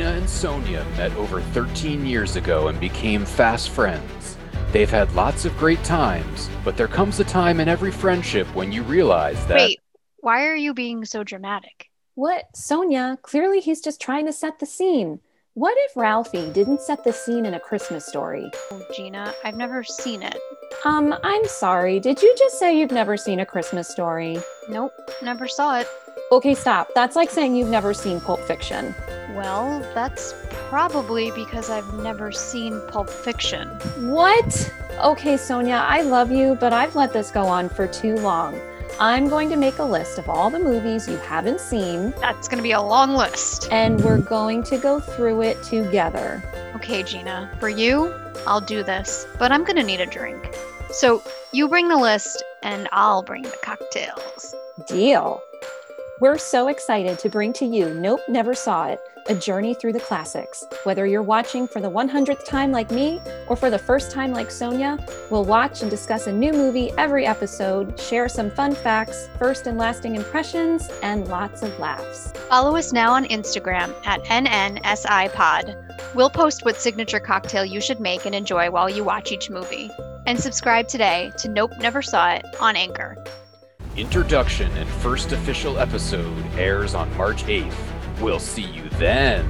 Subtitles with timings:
[0.00, 4.38] Gina and Sonia met over 13 years ago and became fast friends.
[4.72, 8.72] They've had lots of great times, but there comes a time in every friendship when
[8.72, 9.56] you realize that.
[9.56, 9.78] Wait,
[10.20, 11.90] why are you being so dramatic?
[12.14, 12.44] What?
[12.54, 15.20] Sonia, clearly he's just trying to set the scene.
[15.52, 18.50] What if Ralphie didn't set the scene in a Christmas story?
[18.70, 20.38] Oh, Gina, I've never seen it.
[20.86, 22.00] Um, I'm sorry.
[22.00, 24.38] Did you just say you've never seen a Christmas story?
[24.70, 24.92] Nope,
[25.22, 25.86] never saw it.
[26.32, 26.88] Okay, stop.
[26.94, 28.94] That's like saying you've never seen Pulp Fiction.
[29.34, 30.32] Well, that's
[30.68, 33.68] probably because I've never seen Pulp Fiction.
[34.08, 34.72] What?
[35.00, 38.60] Okay, Sonia, I love you, but I've let this go on for too long.
[39.00, 42.62] I'm going to make a list of all the movies you haven't seen, That's gonna
[42.62, 43.68] be a long list.
[43.72, 46.42] and we're going to go through it together.
[46.76, 48.14] Okay, Gina, for you,
[48.46, 50.54] I'll do this, but I'm gonna need a drink.
[50.90, 51.22] So
[51.52, 54.54] you bring the list, and I'll bring the cocktails.
[54.86, 55.42] Deal.
[56.20, 60.00] We're so excited to bring to you Nope, Never Saw It, a journey through the
[60.00, 60.62] classics.
[60.84, 64.50] Whether you're watching for the 100th time like me or for the first time like
[64.50, 64.98] Sonia,
[65.30, 69.78] we'll watch and discuss a new movie every episode, share some fun facts, first and
[69.78, 72.32] lasting impressions, and lots of laughs.
[72.50, 76.14] Follow us now on Instagram at NNSIPod.
[76.14, 79.90] We'll post what signature cocktail you should make and enjoy while you watch each movie.
[80.26, 83.16] And subscribe today to Nope Never Saw It on Anchor.
[83.96, 87.74] Introduction and first official episode airs on March 8th.
[88.20, 89.48] We'll see you then.